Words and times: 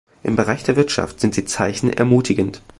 Im 0.23 0.35
Bereich 0.35 0.63
der 0.63 0.75
Wirtschaft 0.77 1.19
sind 1.19 1.37
die 1.37 1.45
Zeichen 1.45 1.93
ermutigend. 1.93 2.63